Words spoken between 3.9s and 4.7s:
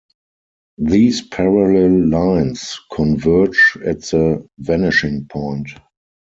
the